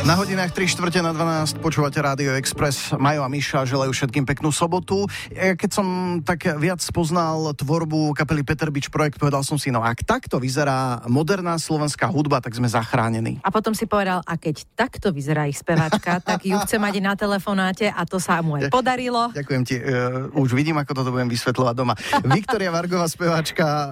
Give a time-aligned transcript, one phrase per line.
[0.00, 2.96] Na hodinách 3 čtvrte na 12 počúvate Rádio Express.
[2.96, 5.04] Majo a Miša želajú všetkým peknú sobotu.
[5.28, 5.86] Keď som
[6.24, 11.04] tak viac poznal tvorbu kapely Peter Beach Projekt, povedal som si, no ak takto vyzerá
[11.04, 13.44] moderná slovenská hudba, tak sme zachránení.
[13.44, 17.12] A potom si povedal, a keď takto vyzerá ich speváčka, tak ju chce mať na
[17.12, 19.36] telefonáte a to sa mu aj podarilo.
[19.36, 19.76] Ďakujem ti.
[19.84, 21.92] Uh, už vidím, ako toto budem vysvetľovať doma.
[22.24, 23.88] Viktoria Vargová, speváčka uh,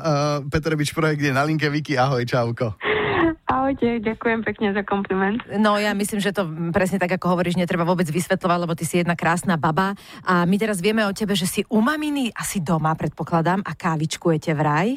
[0.49, 1.69] Peter Beach Projekt je na linke.
[1.69, 2.98] Viki, ahoj, čauko.
[3.69, 5.45] Ahojte, ďakujem pekne za kompliment.
[5.61, 8.97] No ja myslím, že to presne tak, ako hovoríš, netreba vôbec vysvetľovať, lebo ty si
[8.97, 9.93] jedna krásna baba.
[10.25, 14.57] A my teraz vieme o tebe, že si u maminy asi doma, predpokladám, a kávičkujete
[14.57, 14.97] vraj.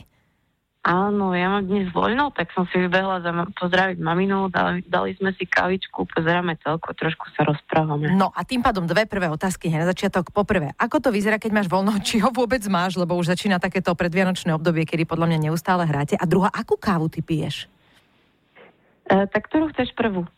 [0.88, 5.20] Áno, ja mám dnes voľno, tak som si vybehla za ma- pozdraviť maminu, dali, dali
[5.20, 8.16] sme si kavičku, pozeráme celko, trošku sa rozprávame.
[8.16, 10.32] No a tým pádom dve prvé otázky hneď na začiatok.
[10.32, 13.92] Poprvé, ako to vyzerá, keď máš voľno, či ho vôbec máš, lebo už začína takéto
[13.92, 16.16] predvianočné obdobie, kedy podľa mňa neustále hráte.
[16.16, 17.68] A druhá, akú kávu ty piješ?
[19.12, 20.24] E, tak ktorú chceš prvú?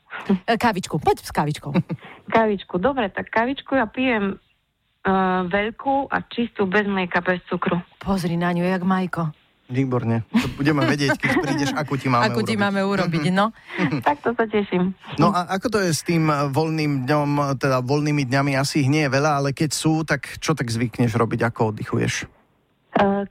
[0.49, 1.73] E, kávičku, poď s kávičkou.
[2.35, 7.81] Kavičku, dobre, tak kavičku ja pijem uh, veľkú a čistú bez mlieka, bez cukru.
[7.99, 9.33] Pozri na ňu, jak Majko.
[9.67, 10.23] Výborne.
[10.31, 12.63] To budeme vedieť, keď prídeš, ako ti máme Ako ti urobiť.
[12.63, 13.51] máme urobiť, no.
[14.07, 14.93] tak to sa teším.
[15.17, 19.09] No a ako to je s tým voľným dňom, teda voľnými dňami asi ich nie
[19.09, 22.29] je veľa, ale keď sú, tak čo tak zvykneš robiť, ako oddychuješ?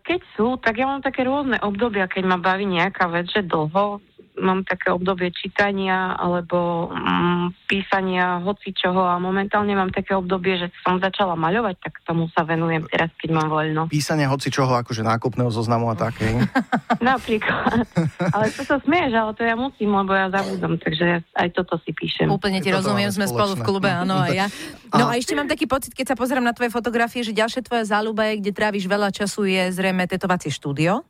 [0.02, 4.02] Keď sú, tak ja mám také rôzne obdobia, keď ma baví nejaká vec, že dlho,
[4.42, 10.68] mám také obdobie čítania alebo mm, písania hoci čoho a momentálne mám také obdobie, že
[10.82, 13.86] som začala maľovať, tak tomu sa venujem teraz, keď mám voľno.
[13.86, 16.42] Písania hoci čoho, akože nákupného zoznamu a také.
[17.00, 17.86] Napríklad.
[18.34, 21.94] ale to sa smieš, ale to ja musím, lebo ja zabudom, takže aj toto si
[21.94, 22.26] píšem.
[22.26, 24.46] Úplne ti rozumiem, sme spolu v klube, áno, aj ja.
[24.92, 27.62] No A- a ešte mám taký pocit, keď sa pozerám na tvoje fotografie, že ďalšia
[27.62, 31.06] tvoja záľuba je, kde tráviš veľa času, je zrejme tetovacie štúdio.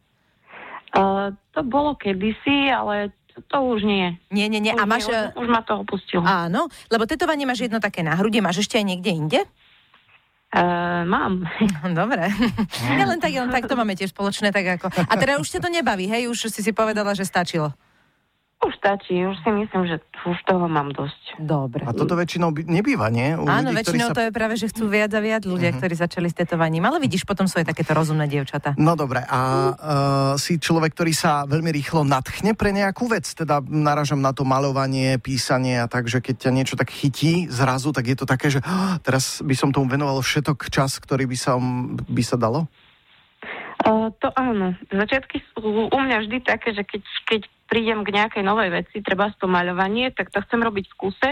[0.93, 3.17] Uh, to bolo kedysi, ale
[3.49, 4.19] to, už nie.
[4.29, 4.73] Nie, nie, nie.
[4.75, 5.09] Už, A máš...
[5.09, 6.23] nie, už, už ma to opustilo.
[6.25, 9.41] Áno, lebo tetovanie máš jedno také na hrudi, máš ešte aj niekde inde?
[10.53, 11.49] Uh, mám.
[12.01, 12.29] Dobre.
[13.01, 14.93] Ja len tak, len tak, to máme tiež spoločné, tak ako...
[14.93, 16.29] A teda už ťa to nebaví, hej?
[16.29, 17.73] Už si si povedala, že stačilo.
[18.63, 21.35] Už stačí, už si myslím, že už toho mám dosť.
[21.43, 21.83] Dobre.
[21.83, 23.35] A toto väčšinou by- nebýva, nie?
[23.35, 24.15] U Áno, ľudí, väčšinou sa...
[24.15, 26.87] to je práve, že chcú viac a viac ľudia, ktorí začali s tetovaním.
[26.87, 28.79] Ale vidíš, potom sú aj takéto rozumné dievčatá.
[28.79, 29.39] No dobre, a
[29.75, 29.75] uh,
[30.39, 35.19] si človek, ktorý sa veľmi rýchlo nadchne pre nejakú vec, teda naražam na to malovanie,
[35.19, 38.63] písanie a tak, že keď ťa niečo tak chytí zrazu, tak je to také, že
[38.63, 41.59] "Ah, teraz by som tomu venoval všetok čas, ktorý by sa,
[42.07, 42.71] by sa dalo?
[43.83, 44.79] Uh, to áno.
[44.87, 49.33] Začiatky sú u mňa vždy také, že keď, keď prídem k nejakej novej veci, treba
[49.33, 51.31] to maľovanie, tak to chcem robiť v kuse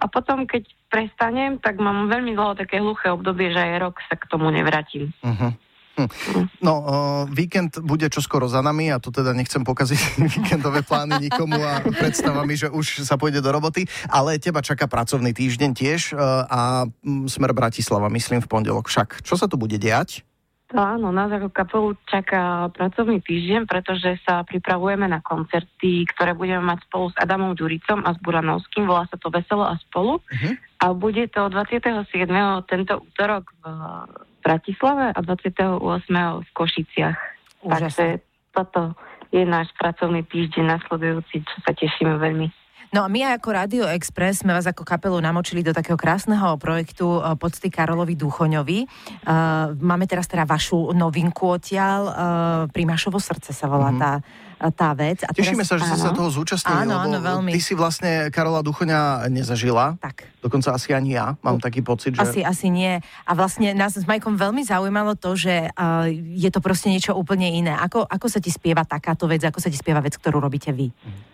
[0.00, 4.16] a potom, keď prestanem, tak mám veľmi dlho také hluché obdobie, že aj rok sa
[4.16, 5.12] k tomu nevrátim.
[5.20, 5.52] Uh-huh.
[5.92, 6.08] Hm.
[6.64, 6.84] No, uh,
[7.28, 10.00] víkend bude čoskoro za nami a to teda nechcem pokaziť
[10.40, 14.88] víkendové plány nikomu a predstava mi, že už sa pôjde do roboty, ale teba čaká
[14.88, 19.20] pracovný týždeň tiež uh, a mm, smer Bratislava, myslím v pondelok však.
[19.20, 20.24] Čo sa tu bude diať?
[20.72, 26.88] Áno, nás ako kapelu čaká pracovný týždeň, pretože sa pripravujeme na koncerty, ktoré budeme mať
[26.88, 28.88] spolu s Adamom Ďuricom a s Buranovským.
[28.88, 30.24] Volá sa to Veselo a spolu.
[30.32, 30.50] Mhm.
[30.82, 32.08] A bude to 27.
[32.66, 33.64] tento útorok v
[34.42, 35.78] Bratislave a 28.
[36.42, 37.18] v Košiciach.
[37.62, 37.70] Úžasné.
[37.70, 38.06] Takže
[38.50, 38.80] toto
[39.30, 42.61] je náš pracovný týždeň nasledujúci, čo sa tešíme veľmi.
[42.92, 47.24] No a my ako Radio Express sme vás ako kapelu namočili do takého krásneho projektu
[47.24, 48.84] eh, pocty Karolovi Duchoňovi.
[49.24, 52.14] Uh, máme teraz teda vašu novinku odtiaľ, uh,
[52.68, 54.12] Primášovo srdce sa volá tá,
[54.76, 55.24] tá vec.
[55.24, 56.18] A Tešíme teraz, sa, že ste sa áno.
[56.20, 57.56] toho zúčastnili, Áno, áno, veľmi.
[57.56, 59.96] ty si vlastne Karola Duchoňa nezažila.
[59.96, 60.28] Tak.
[60.44, 61.32] Dokonca asi ani ja.
[61.40, 62.20] Mám taký pocit, že...
[62.20, 63.00] Asi, asi nie.
[63.24, 67.48] A vlastne nás s Majkom veľmi zaujímalo to, že uh, je to proste niečo úplne
[67.56, 67.72] iné.
[67.72, 70.92] Ako, ako sa ti spieva takáto vec, ako sa ti spieva vec, ktorú robíte vy?
[70.92, 71.31] Uh,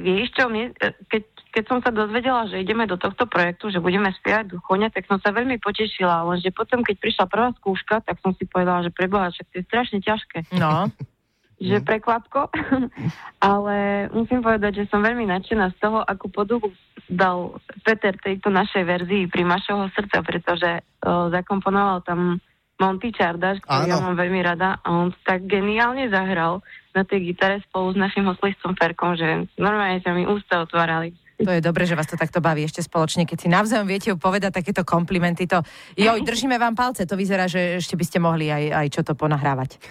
[0.00, 1.22] vieš čo, mne, eh, keď,
[1.54, 5.20] keď som sa dozvedela, že ideme do tohto projektu, že budeme spievať Duchoňa, tak som
[5.22, 9.30] sa veľmi potešila, lenže potom, keď prišla prvá skúška, tak som si povedala, že preboha,
[9.30, 10.38] však to je strašne ťažké.
[10.58, 10.88] No,
[11.62, 12.50] že prekvapko,
[13.54, 16.68] ale musím povedať, že som veľmi nadšená z toho, ako poduchu
[17.06, 17.56] dal
[17.86, 19.44] Peter tejto našej verzii pri
[19.92, 22.42] srdca, pretože uh, zakomponoval tam
[22.80, 23.92] Monty Čardaš, ktorý Áno.
[23.92, 26.64] ja mám veľmi rada a on tak geniálne zahral
[26.94, 31.10] na tej gitare spolu s našim hoslistom Ferkom, že normálne sa mi ústa otvárali.
[31.42, 34.62] To je dobre, že vás to takto baví ešte spoločne, keď si navzájom viete povedať
[34.62, 35.50] takéto komplimenty.
[35.50, 35.66] To,
[35.98, 39.12] joj, držíme vám palce, to vyzerá, že ešte by ste mohli aj, aj čo to
[39.18, 39.70] ponahrávať.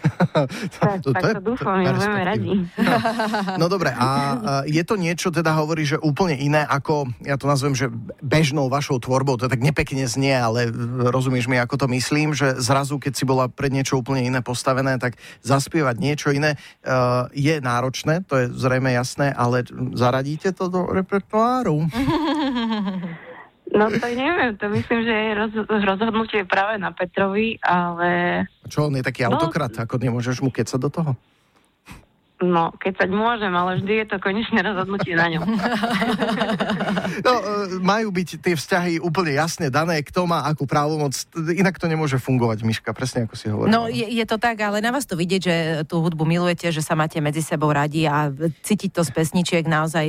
[0.84, 2.54] Tak, tak to dúfam, my budeme radi.
[3.62, 4.10] No dobre, a, a
[4.68, 7.88] je to niečo, teda hovorí, že úplne iné ako, ja to nazvem, že
[8.20, 10.68] bežnou vašou tvorbou, to tak nepekne znie, ale
[11.10, 15.00] rozumieš mi, ako to myslím, že zrazu, keď si bola pred niečo úplne iné postavené,
[15.00, 19.64] tak zaspievať niečo iné uh, je náročné, to je zrejme jasné, ale
[19.96, 21.33] zaradíte to do repertoáru?
[21.34, 21.90] Tváru.
[23.74, 28.94] No to neviem, to myslím, že je roz, rozhodnutie práve na Petrovi, ale Čo, on
[28.94, 29.34] je taký No.
[29.34, 31.12] autokrat, ako nemôžeš mu kecať do toho?
[32.44, 35.44] No, keď sa môžem, ale vždy je to konečné rozhodnutie na ňom.
[37.24, 37.44] No, e,
[37.80, 42.66] majú byť tie vzťahy úplne jasne dané, kto má akú právomoc, inak to nemôže fungovať,
[42.66, 43.72] Miška, presne ako si hovorila.
[43.72, 45.56] No je, je to tak, ale na vás to vidieť, že
[45.88, 50.06] tú hudbu milujete, že sa máte medzi sebou radi a cítiť to z pesničiek naozaj,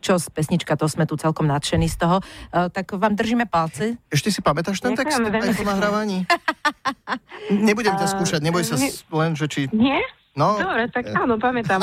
[0.00, 2.16] čo z pesnička, to sme tu celkom nadšení z toho.
[2.50, 3.98] Uh, tak vám držíme palce.
[4.08, 6.18] Ešte si pamätáš ten text Ďakujeme veľmi aj po nahrávaní?
[7.50, 9.66] Nebudem ťa skúšať, neboj sa s- len, že či...
[9.74, 10.00] Nie?
[10.30, 11.82] No, Dobre, tak áno, pamätám.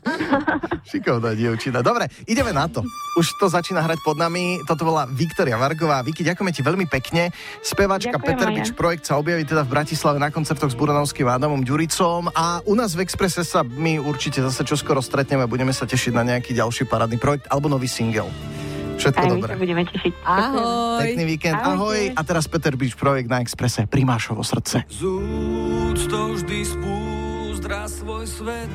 [0.90, 1.84] šikovná dievčina.
[1.84, 2.80] Dobre, ideme na to.
[3.14, 4.64] Už to začína hrať pod nami.
[4.64, 6.00] Toto bola Viktoria Vargová.
[6.00, 7.28] Viki, ďakujeme ti veľmi pekne.
[7.60, 8.48] Spevačka Ďakujem, Peter.
[8.48, 12.72] Bič projekt sa objaví teda v Bratislave na koncertoch s Buranovským Adamom Ďuricom a u
[12.72, 16.56] nás v Expresse sa my určite zase čoskoro stretneme a budeme sa tešiť na nejaký
[16.56, 18.32] ďalší parádny projekt alebo nový single.
[18.96, 19.52] Všetko Aj dobré.
[19.56, 20.12] budeme tešiť.
[20.24, 21.00] Ahoj.
[21.00, 21.72] Pekný víkend, Ahojte.
[21.72, 22.00] ahoj.
[22.16, 23.84] A teraz Peter Beach projekt na Expresse.
[23.84, 24.84] Primášovo srdce.
[24.88, 26.58] Z úctou vždy
[27.60, 28.72] spúzdra svoj svet